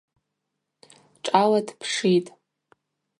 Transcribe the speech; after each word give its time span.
Шӏала 1.23 1.59
дпшитӏ. 1.67 2.29